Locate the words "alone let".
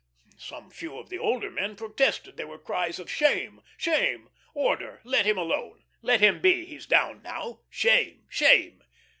5.37-6.21